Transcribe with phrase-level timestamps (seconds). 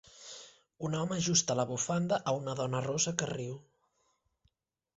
[0.87, 3.61] Un home ajusta la bufanda a una dona rossa que riu